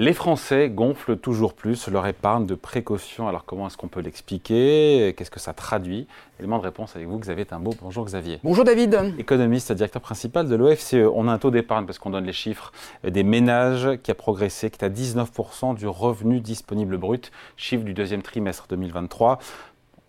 [0.00, 3.28] Les Français gonflent toujours plus leur épargne de précaution.
[3.28, 5.14] Alors comment est-ce qu'on peut l'expliquer?
[5.14, 6.06] Qu'est-ce que ça traduit?
[6.38, 7.74] Élément de réponse avec vous, Xavier Timbaud.
[7.82, 8.40] Bonjour Xavier.
[8.42, 8.98] Bonjour David.
[9.18, 10.94] Économiste, directeur principal de l'OFCE.
[11.14, 12.72] On a un taux d'épargne, parce qu'on donne les chiffres,
[13.04, 17.92] des ménages qui a progressé, qui est à 19% du revenu disponible brut, chiffre du
[17.92, 19.38] deuxième trimestre 2023.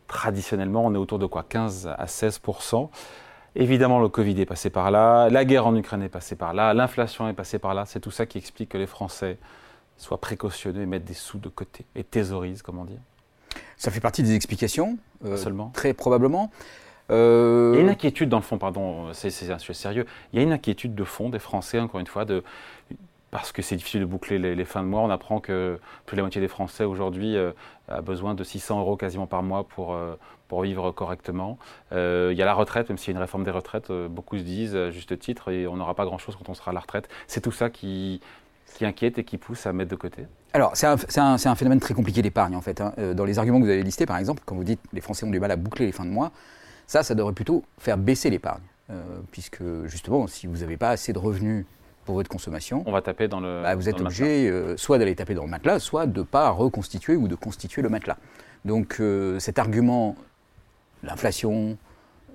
[0.08, 1.44] Traditionnellement, on est autour de quoi?
[1.44, 2.88] 15 à 16%.
[3.58, 6.74] Évidemment, le Covid est passé par là, la guerre en Ukraine est passée par là,
[6.74, 7.84] l'inflation est passée par là.
[7.86, 9.38] C'est tout ça qui explique que les Français
[10.02, 13.00] soient précautionneux et mettent des sous de côté et thésaurisent, comment dire
[13.78, 15.70] Ça fait partie des explications, euh, seulement.
[15.74, 16.52] très probablement.
[17.10, 17.72] Euh...
[17.74, 20.06] Il y a une inquiétude dans le fond, pardon, c'est un sujet sérieux.
[20.32, 22.44] Il y a une inquiétude de fond des Français, encore une fois, de,
[23.32, 25.02] parce que c'est difficile de boucler les, fins de mois.
[25.02, 27.54] On apprend que plus la moitié des Français aujourd'hui euh,
[27.88, 30.16] a besoin de 600 euros quasiment par mois pour, euh,
[30.50, 31.58] pour vivre correctement.
[31.94, 34.38] Euh, il y a la retraite, même s'il y a une réforme des retraites, beaucoup
[34.38, 36.82] se disent, à juste titre, et on n'aura pas grand-chose quand on sera à la
[36.82, 37.08] retraite.
[37.28, 38.20] C'est tout ça qui,
[38.74, 41.80] qui inquiète et qui pousse à mettre de côté Alors, c'est un, un, un, phénomène
[41.80, 42.82] très compliqué d'épargne, en fait.
[42.82, 42.94] Hein.
[42.98, 45.26] Euh, dans les arguments que vous avez listés, par exemple, quand vous dites les Français
[45.26, 46.32] ont du mal à boucler les fins de mois,
[46.88, 48.62] ça, ça devrait plutôt faire baisser l'épargne.
[48.90, 51.66] Euh, puisque, justement, si vous n'avez pas assez de revenus
[52.06, 53.62] pour votre consommation, on va taper dans le.
[53.64, 56.50] Bah, vous êtes obligé euh, soit d'aller taper dans le matelas, soit de ne pas
[56.50, 58.18] reconstituer ou de constituer le matelas.
[58.66, 59.02] Donc,
[59.40, 60.16] cet argument,
[61.02, 61.78] l'inflation,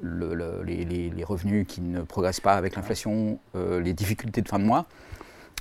[0.02, 4.64] le, les, les, revenus qui ne progressent pas avec l'inflation, les difficultés de fin de
[4.64, 4.86] mois,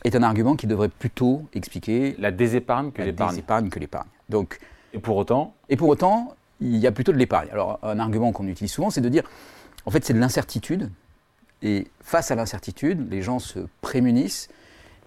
[0.06, 3.32] est un argument qui devrait plutôt expliquer la désépargne que l'épargne.
[3.32, 4.08] désépargne que l'épargne.
[4.30, 4.60] Donc,
[4.94, 7.50] et pour autant Et pour autant, il y a plutôt de l'épargne.
[7.52, 9.24] Alors, un argument qu'on utilise souvent, c'est de dire,
[9.86, 10.90] en fait, c'est de l'incertitude.
[11.62, 14.50] Et face à l'incertitude, les gens se prémunissent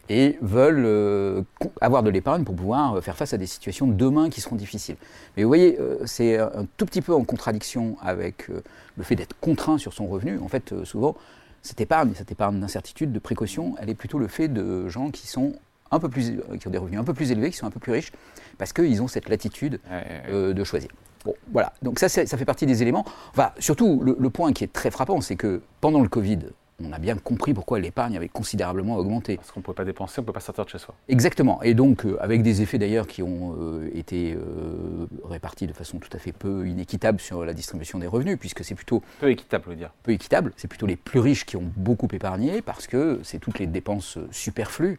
[0.08, 1.42] et veulent euh,
[1.80, 4.96] avoir de l'épargne pour pouvoir euh, faire face à des situations demain qui seront difficiles.
[5.36, 9.36] Mais vous voyez, euh, c'est un tout petit peu en contradiction avec le fait d'être
[9.40, 10.38] contraint sur son revenu.
[10.38, 11.14] En fait, souvent,
[11.62, 15.26] cette épargne, cette épargne d'incertitude, de précaution, elle est plutôt le fait de gens qui
[15.26, 15.54] sont
[15.90, 17.80] un peu plus, qui ont des revenus un peu plus élevés, qui sont un peu
[17.80, 18.12] plus riches,
[18.58, 20.90] parce qu'ils ont cette latitude euh, de choisir.
[21.24, 21.72] Bon, voilà.
[21.82, 23.04] Donc ça, ça fait partie des éléments.
[23.30, 26.40] Enfin, surtout, le point qui est très frappant, c'est que pendant le Covid,
[26.84, 29.36] on a bien compris pourquoi l'épargne avait considérablement augmenté.
[29.36, 30.94] Parce qu'on ne peut pas dépenser, on ne peut pas sortir de chez soi.
[31.08, 31.60] Exactement.
[31.62, 35.98] Et donc, euh, avec des effets d'ailleurs qui ont euh, été euh, répartis de façon
[35.98, 39.02] tout à fait peu inéquitable sur la distribution des revenus, puisque c'est plutôt...
[39.20, 39.92] Peu équitable, je veux dire.
[40.04, 40.52] Peu équitable.
[40.56, 44.18] C'est plutôt les plus riches qui ont beaucoup épargné, parce que c'est toutes les dépenses
[44.30, 44.98] superflues,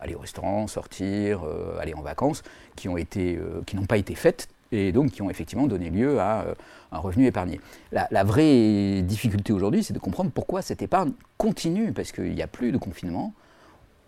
[0.00, 1.44] aller au restaurant, sortir,
[1.80, 2.42] aller en vacances,
[2.76, 6.54] qui n'ont pas été faites et donc qui ont effectivement donné lieu à euh,
[6.92, 7.60] un revenu épargné.
[7.92, 12.46] La, vraie difficulté aujourd'hui, c'est de comprendre pourquoi cette épargne continue, parce qu'il n'y a
[12.46, 13.32] plus de confinement.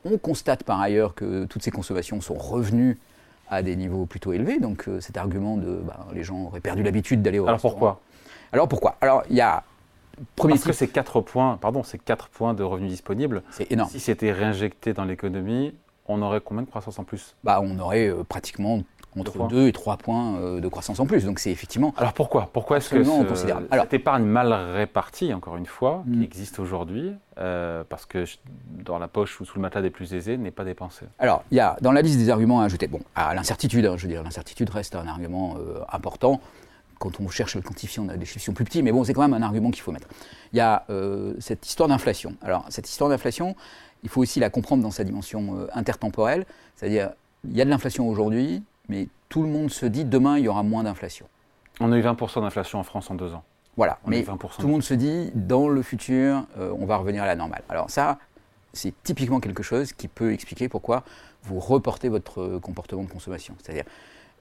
[0.04, 2.98] On constate par ailleurs que toutes ces consommations sont revenues
[3.50, 6.82] à des niveaux plutôt élevés, donc euh, cet argument de bah, les gens auraient perdu
[6.82, 8.00] l'habitude d'aller au Alors pourquoi?
[8.52, 8.96] Alors pourquoi?
[9.00, 9.64] Alors il y a
[10.36, 13.90] Premier Parce que ces 4 points, pardon, ces 4 points de revenus disponibles, c'est énorme.
[13.90, 15.75] Si c'était réinjecté dans l'économie,
[16.06, 17.36] on aurait combien de croissance en plus?
[17.44, 18.80] Bah, On aurait euh, pratiquement
[19.21, 21.25] entre 2 et 3 points euh, de croissance en plus.
[21.25, 21.95] Donc c'est effectivement.
[21.97, 22.51] Alors pourquoi?
[22.53, 26.23] Pourquoi est-ce que ce, Alors, cette épargne mal répartie, encore une fois, qui mm.
[26.23, 28.25] existe aujourd'hui, euh, parce que
[28.84, 31.06] dans la poche ou sous le matelas des plus aisés, n'est pas dépensée?
[31.19, 33.95] Alors il y a dans la liste des arguments à ajouter, bon, à l'incertitude, hein,
[33.97, 36.41] je veux dire, l'incertitude reste un argument euh, important.
[36.99, 39.15] Quand on cherche à le quantifier, on a des chiffres plus petits, mais bon, c'est
[39.15, 40.09] quand même un argument qu'il faut mettre.
[40.53, 40.85] Il y a
[41.39, 42.35] cette histoire d'inflation.
[42.43, 43.55] Alors cette histoire d'inflation,
[44.03, 47.11] il faut aussi la comprendre dans sa dimension intertemporelle, c'est-à-dire
[47.45, 50.49] il y a de l'inflation aujourd'hui, mais tout le monde se dit demain il y
[50.49, 51.26] aura moins d'inflation.
[51.81, 53.44] On a eu 20% d'inflation en France en deux ans.
[53.76, 57.26] Voilà, mais tout le monde se dit dans le futur euh, on va revenir à
[57.26, 57.62] la normale.
[57.69, 58.19] Alors ça,
[58.72, 61.04] c'est typiquement quelque chose qui peut expliquer pourquoi
[61.44, 63.54] vous reportez votre comportement de consommation.
[63.62, 63.84] C'est-à-dire,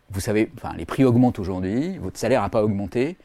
[0.10, 3.18] vous savez, enfin, les prix augmentent aujourd'hui, votre salaire n'a pas augmenté,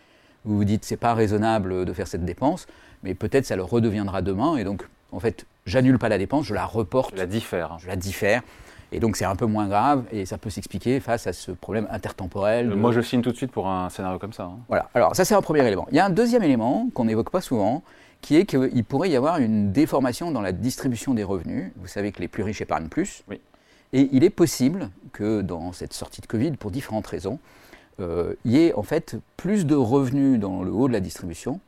[0.45, 2.67] vous vous dites c'est pas raisonnable de faire cette dépense,
[3.03, 6.55] mais peut-être ça le redeviendra demain, et donc en fait, j'annule pas la dépense, je
[6.55, 7.13] la reporte.
[7.13, 7.79] Je la diffère.
[7.79, 8.43] Je la diffère.
[8.93, 11.89] Et donc c'est un peu moins grave et ça peut s'expliquer face à ce problème
[11.91, 12.71] intertemporel.
[12.71, 14.45] Euh, moi je signe tout de suite pour un scénario comme ça.
[14.45, 14.59] Hein.
[14.69, 15.87] Voilà, alors ça c'est un premier élément.
[15.91, 17.83] Il y a un deuxième élément qu'on n'évoque pas souvent,
[18.21, 21.73] qui est qu'il pourrait y avoir une déformation dans la distribution des revenus.
[21.77, 23.25] Vous savez que les plus riches épargnent plus.
[23.29, 23.41] Oui.
[23.95, 27.39] Et il est possible que dans cette sortie de Covid, pour différentes raisons,
[28.01, 31.61] euh, il y ait en fait plus de revenus dans le haut de la distribution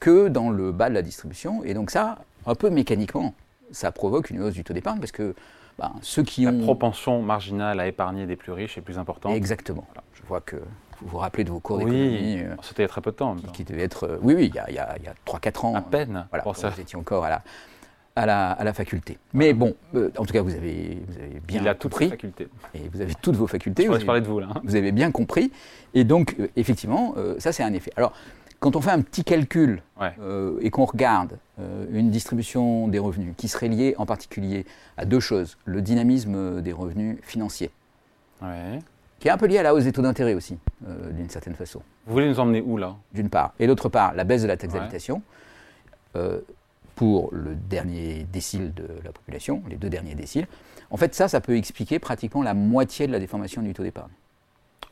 [0.00, 1.62] que dans le bas de la distribution.
[1.64, 3.34] Et donc ça, un peu mécaniquement,
[3.70, 5.34] ça provoque une hausse du taux d'épargne parce que
[5.78, 9.34] ben, ceux qui La propension marginale à épargner des plus riches est plus importante.
[9.34, 9.86] Exactement.
[10.14, 12.36] Je vois que vous vous rappelez de vos cours d'économie.
[12.36, 13.36] Oui, euh, c'était il y a très peu de temps.
[13.52, 15.74] Qui, devait être, euh, oui, oui, il y a, a, a 3-4 ans.
[15.74, 16.26] À peine.
[16.30, 16.70] Voilà, pour ça.
[16.70, 17.42] vous étiez encore à la,
[18.16, 19.18] à la, à la faculté.
[19.34, 22.08] Mais bon, euh, en tout cas, vous avez, vous avez bien il a toutes compris.
[22.08, 22.48] facultés.
[22.74, 23.82] Et vous avez toutes vos facultés.
[23.84, 24.48] Je vous avez, parler de vous, là.
[24.64, 25.52] Vous avez bien compris.
[25.92, 27.90] Et donc, effectivement, ça, c'est un effet.
[27.96, 28.12] Alors,
[28.66, 30.12] quand on fait un petit calcul Ouais.
[30.20, 34.66] euh, et qu'on regarde euh, une distribution des revenus qui serait liée en particulier
[34.96, 35.56] à deux choses.
[35.66, 37.70] Le dynamisme des revenus financiers,
[38.42, 38.80] Ouais.
[39.20, 40.58] qui est un peu lié à la hausse des taux d'intérêt aussi,
[40.88, 42.96] euh, d'une certaine façon, Vous voulez nous emmener où là?
[43.14, 43.54] D'une part.
[43.60, 44.80] Et d'autre part, la baisse de la taxe Ouais.
[44.80, 45.22] d'habitation
[46.96, 50.46] pour le dernier décile de la population, les deux derniers déciles.
[50.90, 54.10] En fait, ça, ça peut expliquer pratiquement la moitié de la déformation du taux d'épargne.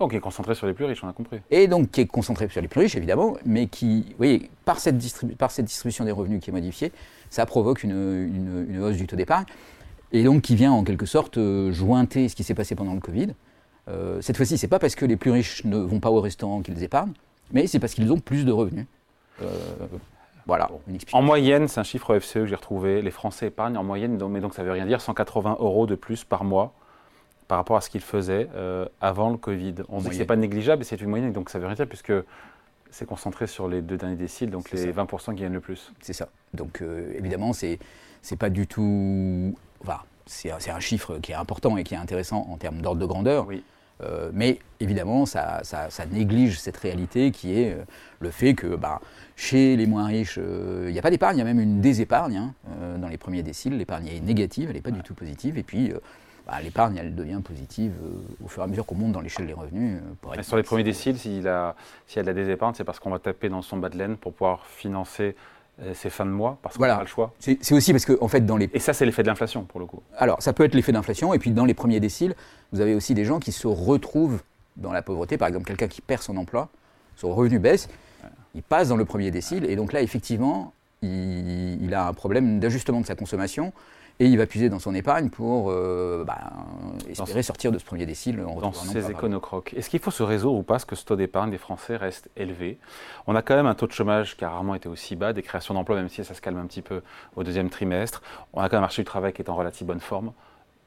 [0.00, 1.38] Ok, concentré sur les plus riches, on a compris.
[1.50, 4.80] et donc qui est concentré sur les plus riches évidemment, mais qui, vous voyez, par
[4.80, 6.90] cette, distribu- par cette distribution des revenus qui est modifiée,
[7.30, 9.44] ça provoque une, une- une hausse du taux d'épargne,
[10.12, 13.00] et donc qui vient en quelque sorte euh, jointer ce qui s'est passé pendant le
[13.00, 13.34] Covid.
[13.88, 16.60] Euh, cette fois-ci, c'est pas parce que les plus riches ne vont pas au restaurant
[16.62, 17.12] qu'ils épargnent,
[17.52, 18.86] mais c'est parce qu'ils ont plus de revenus.
[19.42, 19.46] Euh,
[20.46, 21.18] voilà, une explication.
[21.18, 24.40] En moyenne, c'est un chiffre FCE que j'ai retrouvé, les Français épargnent en moyenne, mais
[24.40, 26.74] donc ça veut rien dire, 180 euros de plus par mois
[27.48, 29.74] par rapport à ce qu'ils faisaient euh, avant le Covid.
[29.88, 30.12] On dit que moyenne.
[30.12, 32.12] c'est pas négligeable, mais c'est une moyenne, donc ça veut rien dire puisque
[32.90, 35.02] c'est concentré sur les deux derniers déciles, donc les ça.
[35.02, 35.92] 20% qui gagnent le plus.
[36.00, 36.28] C'est ça.
[36.54, 37.78] Donc euh, évidemment, c'est
[38.22, 39.54] c'est pas du tout.
[39.82, 43.00] Enfin, c'est un- un chiffre qui est important et qui est intéressant en termes d'ordre
[43.00, 43.46] de grandeur.
[43.46, 43.62] Oui.
[44.02, 47.84] Euh, mais évidemment, ça, ça- ça néglige cette réalité qui est euh,
[48.20, 49.00] le fait que bah,
[49.36, 51.80] chez les moins riches, euh, il n'y a pas d'épargne, il y a même une
[51.80, 52.36] désépargne.
[52.36, 55.58] hein, euh, dans les premiers déciles, l'épargne est négative, elle n'est pas du tout positive.
[55.58, 55.98] Et puis, euh,
[56.46, 59.46] bah, l'épargne, elle devient positive euh, au fur et à mesure qu'on monte dans l'échelle
[59.46, 59.96] des revenus.
[59.96, 61.74] euh, pour sur les premiers déciles, s'il a,
[62.06, 63.96] s'il y a de la désépargne, c'est parce qu'on va taper dans son bas de
[63.96, 65.34] laine pour pouvoir financer
[65.82, 66.94] euh, ses fins de mois, parce qu'on Voilà.
[66.94, 67.32] n'a pas le choix.
[67.40, 69.80] C'est aussi parce que, en fait, dans les Et ça, c'est l'effet de l'inflation, pour
[69.80, 70.02] le coup.
[70.18, 72.34] Alors, ça peut être l'effet d'inflation, et puis dans les premiers déciles,
[72.72, 74.42] vous avez aussi des gens qui se retrouvent
[74.76, 75.36] dans la pauvreté.
[75.38, 76.68] Par exemple, quelqu'un qui perd son emploi,
[77.16, 77.88] son revenu baisse,
[78.54, 82.60] il passe dans le premier décile, et donc là, effectivement, il, il a un problème
[82.60, 83.72] d'ajustement de sa consommation,
[84.20, 86.38] et il va puiser dans son épargne pour euh, bah,
[87.08, 89.10] espérer sortir de ce premier décile en dans emploi.
[89.10, 89.74] éconocroques.
[89.76, 92.30] Est-ce qu'il faut ce réseau ou pas Parce que ce taux d'épargne des Français reste
[92.36, 92.78] élevé?
[93.26, 95.42] On a quand même un taux de chômage qui a rarement été aussi bas, des
[95.42, 97.02] créations d'emplois, même si ça se calme un petit peu
[97.36, 98.22] au deuxième trimestre.
[98.52, 100.32] On a quand même un marché du travail qui est en relative bonne forme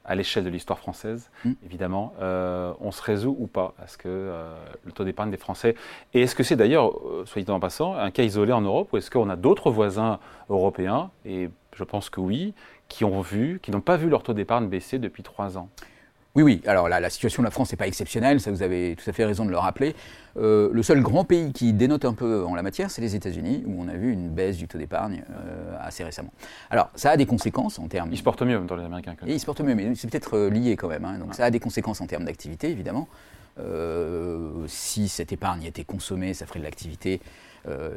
[0.06, 1.52] à l'échelle de l'histoire française, Mm.
[1.66, 2.14] évidemment.
[2.22, 5.74] Euh, on se résout ou pas Est-ce que euh, le taux d'épargne des Français
[6.14, 8.88] Et est-ce que c'est d'ailleurs, euh, soit dit en passant, un cas isolé en Europe
[8.94, 11.10] ou est-ce qu'on a d'autres voisins européens?
[11.26, 12.54] Et je pense que oui,
[12.88, 15.68] qui ont vu, qui n'ont pas vu leur taux d'épargne baisser depuis trois ans.
[16.34, 16.62] Oui, oui.
[16.66, 19.12] Alors là, la situation de la France n'est pas exceptionnelle, ça vous avez tout à
[19.12, 19.96] fait raison de le rappeler.
[20.36, 23.64] Euh, le seul grand pays qui dénote un peu en la matière, c'est les États-Unis,
[23.66, 26.32] où on a vu une baisse du taux d'épargne euh, assez récemment.
[26.70, 28.10] Alors, ça a des conséquences en termes.
[28.12, 29.28] Ils se portent mieux dans les Américains nous.
[29.28, 31.04] Et ils se portent mieux, mais c'est peut-être euh, lié quand même.
[31.04, 31.18] hein.
[31.18, 33.08] Donc ça a des conséquences en termes d'activité, évidemment.
[33.58, 37.20] Euh, si cette épargne était consommée, ça ferait de l'activité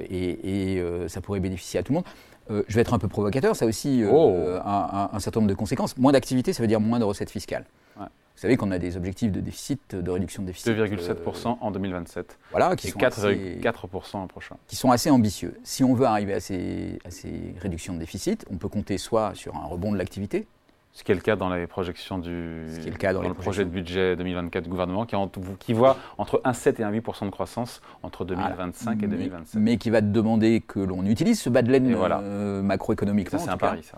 [0.10, 2.06] et, et, ça pourrait bénéficier à tout le monde.
[2.50, 4.36] Euh, je vais être un peu provocateur, ça a aussi euh, Oh.
[4.66, 5.96] un, un- un certain nombre de conséquences.
[5.98, 7.66] Moins d'activité, ça veut dire moins de recettes fiscales.
[8.00, 8.06] Ouais.
[8.06, 10.70] Vous savez qu'on a des objectifs de déficit, de réduction de déficit.
[10.70, 14.56] euh, 2,7% en 2027 voilà, qui et sont, assez, 4,4% l'an prochain.
[14.68, 15.60] qui sont assez ambitieux.
[15.64, 19.34] Si on veut arriver à ces, à ces réductions de déficit, on peut compter soit
[19.36, 20.48] sur un rebond de l'activité,
[20.94, 23.22] Ce qui est le cas dans les projections du Ce qui est le cas dans
[23.22, 25.30] les le projet de budget 2024 du gouvernement qui, en-
[25.60, 29.62] qui voit entre 1,7 et 1,8% de croissance entre 2025 et mais- 2027.
[29.62, 32.20] Mais qui va demander que l'on utilise ce bas de laine voilà.
[32.20, 33.40] euh, macroéconomiquement.
[33.40, 33.68] ça, c'est un cas.
[33.70, 33.98] pari, ça.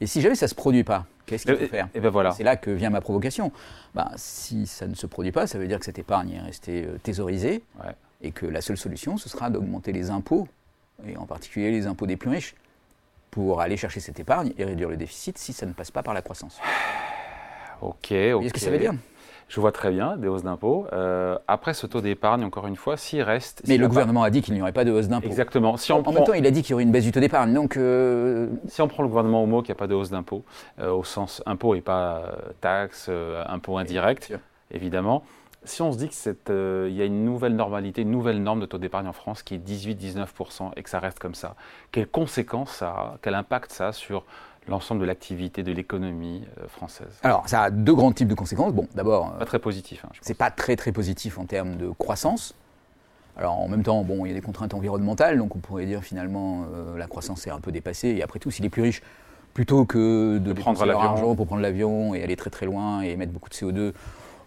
[0.00, 2.08] Et si jamais ça ne se produit pas, qu'est-ce qu'il faut Et, faire et ben
[2.08, 2.30] voilà.
[2.32, 3.50] C'est là que vient ma provocation.
[3.94, 6.84] Ben, si ça ne se produit pas, ça veut dire que cette épargne est restée
[6.84, 7.92] euh, thésaurisée Ouais.
[8.20, 10.46] et que la seule solution, ce sera d'augmenter les impôts,
[11.06, 12.54] et en particulier les impôts des plus riches,
[13.32, 16.14] pour aller chercher cette épargne et réduire le déficit si ça ne passe pas par
[16.14, 16.60] la croissance.
[17.80, 18.44] Ok, ok.
[18.46, 18.92] ce que ça veut dire
[19.48, 20.86] Je vois très bien des hausses d'impôts.
[20.92, 23.60] Euh, après ce taux d'épargne, encore une fois, s'il reste.
[23.66, 25.26] Mais le gouvernement a dit qu'il n'y aurait pas de hausse d'impôts.
[25.26, 25.76] Exactement.
[25.76, 27.02] Si En, on, en prend, même temps, il a dit qu'il y aurait une baisse
[27.02, 27.52] du taux d'épargne.
[27.52, 30.10] Donc, euh, si on prend le gouvernement au mot qu'il n'y a pas de hausse
[30.10, 30.44] d'impôts,
[30.78, 33.10] euh, au sens impôt et pas taxe,
[33.48, 34.32] impôt indirect,
[34.70, 35.24] évidemment.
[35.64, 38.78] Si on se dit qu'il y a une nouvelle normalité, une nouvelle norme de taux
[38.78, 41.54] d'épargne en France qui est 18-19% et que ça reste comme ça,
[41.92, 44.24] quelles conséquences ça a, quel impact ça a sur
[44.68, 47.18] l'ensemble de l'activité, de l'économie euh, française?
[47.22, 48.72] Alors, ça a deux grands types de conséquences.
[48.72, 50.04] Bon, d'abord, euh, Pas très positif.
[50.04, 52.54] hein, c'est pas très très positif en termes de croissance.
[53.36, 56.02] Alors en même temps, bon, il y a des contraintes environnementales, donc on pourrait dire
[56.02, 58.08] finalement euh, la croissance est un peu dépassée.
[58.08, 59.02] Et après tout, si les plus riches,
[59.54, 61.10] plutôt que de, prendre dépenser leur l'avion.
[61.12, 63.92] argent pour prendre l'avion et aller très très loin et émettre beaucoup de CO2,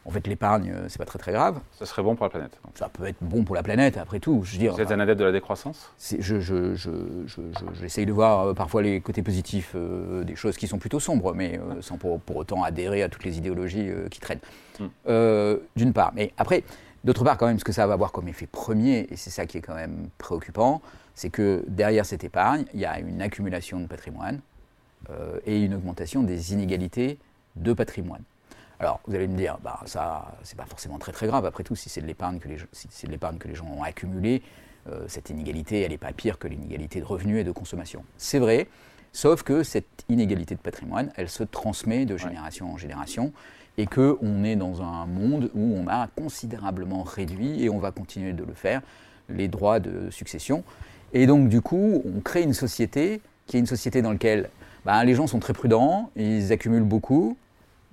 [0.05, 1.59] en fait l'épargne, euh, c'est pas très très grave.
[1.74, 2.57] Ce serait bon pour la planète.
[2.63, 2.77] donc.
[2.77, 4.41] Ça peut être bon pour la planète, après tout.
[4.43, 5.91] Je veux dire, Vous êtes un adepte de la décroissance?
[5.97, 6.39] c'est- je,
[7.79, 11.33] j'essaye de voir euh, parfois les côtés positifs euh, des choses qui sont plutôt sombres,
[11.33, 14.39] mais euh, sans pour, pour autant adhérer à toutes les idéologies euh, qui traînent.
[14.79, 14.83] Mm.
[15.07, 16.12] Euh, D'une part.
[16.15, 16.63] Mais après,
[17.03, 19.45] d'autre part, quand même, ce que ça va avoir comme effet premier, et c'est ça
[19.45, 20.81] qui est quand même préoccupant,
[21.15, 24.39] c'est que derrière cette épargne, il y a une accumulation de patrimoine
[25.09, 27.17] euh, et une augmentation des inégalités
[27.55, 28.21] de patrimoine.
[28.79, 31.46] Alors, vous allez me dire, bah, ça, c'est pas forcément très très grave.
[31.46, 33.67] Après tout, si c'est de l'épargne que les, si c'est de l'épargne que les gens
[33.67, 34.41] ont accumulée,
[35.08, 38.03] cette inégalité, elle n'est pas pire que l'inégalité de revenus et de consommation.
[38.17, 38.67] C'est vrai,
[39.13, 43.34] sauf que cette inégalité de patrimoine, elle se transmet de génération en génération
[43.77, 48.34] et qu'on est dans un monde où on a considérablement réduit, et on va continuer
[48.34, 48.82] de le faire,
[49.27, 50.63] les droits de succession.
[51.13, 54.50] Et donc du coup, on crée une société qui est une société dans laquelle
[54.86, 57.38] ben, les gens sont très prudents, ils accumulent beaucoup,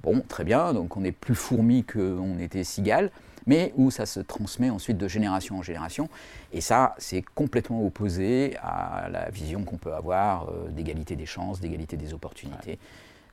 [0.02, 3.10] bon, très bien, donc on est plus fourmis qu'on était cigale,
[3.46, 6.08] mais où ça se transmet ensuite de génération en génération.
[6.52, 11.60] Et ça, c'est complètement opposé à la vision qu'on peut avoir euh, d'égalité des chances,
[11.60, 12.78] d'égalité des opportunités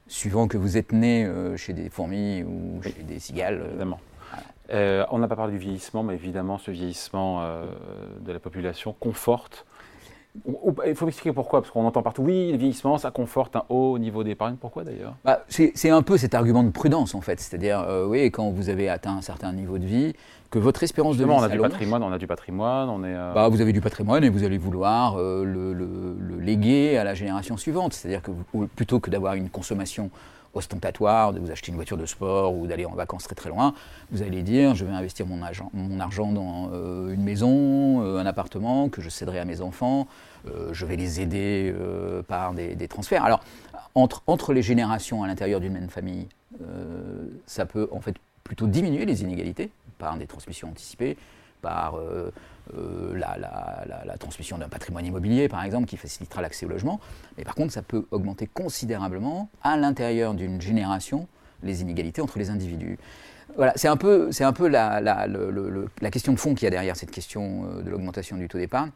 [0.07, 3.61] suivant que vous êtes né euh, chez des fourmis ou chez des cigales.
[3.61, 3.99] Euh, évidemment.
[4.71, 7.43] On n'a pas parlé du vieillissement, mais évidemment, ce vieillissement
[8.21, 9.65] de la population conforte.
[10.85, 13.97] Il faut m'expliquer pourquoi, parce qu'on entend partout, oui, le vieillissement, ça conforte un haut
[13.97, 14.55] niveau d'épargne.
[14.55, 15.15] Pourquoi d'ailleurs?
[15.25, 17.39] Bah, C'est un peu cet argument de prudence, en fait.
[17.39, 20.13] C'est-à-dire, oui, quand vous avez atteint un certain niveau de vie,
[20.49, 23.13] que votre espérance de vie on a du patrimoine, on a du patrimoine, on est.
[23.13, 27.13] Euh, bah, vous avez du patrimoine et vous allez vouloir euh, le, léguer à la
[27.13, 27.93] génération suivante.
[27.93, 28.31] C'est-à-dire que
[28.75, 30.09] plutôt que d'avoir une consommation
[30.53, 33.73] ostentatoire, de vous acheter une voiture de sport ou d'aller en vacances très très loin,
[34.11, 38.25] vous allez dire je vais investir mon argent, mon argent dans euh, une maison, un
[38.25, 40.07] appartement que je céderai à mes enfants,
[40.71, 41.73] je vais les aider
[42.27, 43.23] par des, des, transferts.
[43.23, 43.41] Alors
[43.93, 46.27] entre, entre les générations à l'intérieur d'une même famille,
[47.45, 51.17] ça peut en fait plutôt diminuer les inégalités par des transmissions anticipées,
[51.61, 52.31] par euh,
[52.77, 56.99] euh, la, transmission d'un patrimoine immobilier, par exemple, qui facilitera l'accès au logement.
[57.37, 61.27] Mais par contre, ça peut augmenter considérablement, à l'intérieur d'une génération,
[61.63, 62.97] les inégalités entre les individus.
[63.55, 65.01] Voilà, c'est un peu, c'est un peu la,
[66.11, 68.91] question de fond qu'il y a derrière cette question euh, de l'augmentation du taux d'épargne.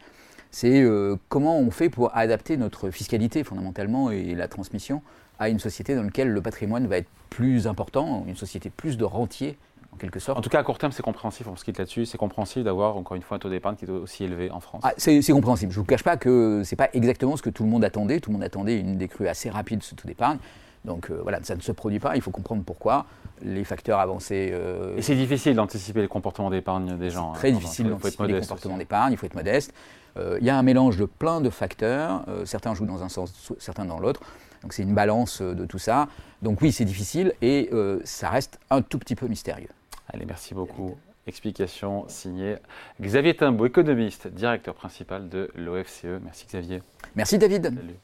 [0.51, 0.85] C'est
[1.29, 5.01] comment on fait pour adapter notre fiscalité fondamentalement et la transmission
[5.39, 9.03] à une société dans laquelle le patrimoine va être plus important, une société plus de
[9.03, 9.57] rentiers
[9.93, 10.37] en quelque sorte.
[10.37, 12.97] En tout cas, à court terme, c'est compréhensible, on se quitte là-dessus, c'est compréhensible d'avoir
[12.97, 14.81] encore une fois un taux d'épargne qui est aussi élevé en France.
[14.83, 15.71] Ah, c'est compréhensible.
[15.71, 17.83] Je ne vous cache pas que ce n'est pas exactement ce que tout le monde
[17.83, 18.19] attendait.
[18.19, 20.37] Tout le monde attendait une décrue assez rapide de ce taux d'épargne.
[20.85, 23.05] Donc euh, voilà, ça ne se produit pas, il faut comprendre pourquoi.
[23.41, 24.49] Les facteurs avancés.
[24.51, 27.33] Euh, Et c'est difficile d'anticiper les comportements d'épargne des gens.
[27.33, 29.73] Très hein, difficile d'anticiper les comportements d'épargne, il faut être modeste.
[30.17, 33.53] Euh, il y a un mélange de plein de facteurs, certains jouent dans un sens,
[33.59, 34.21] certains dans l'autre.
[34.61, 36.07] Donc c'est une balance de tout ça.
[36.41, 37.69] Donc oui, c'est difficile et
[38.03, 39.69] ça reste un tout petit peu mystérieux.
[40.09, 40.97] Allez, merci beaucoup.
[41.25, 42.57] Explication signée
[43.01, 46.19] Xavier Timbaud, économiste, directeur principal de l'OFCE.
[46.21, 46.81] Merci Xavier.
[47.15, 47.73] Merci David.
[47.73, 47.95] Salut.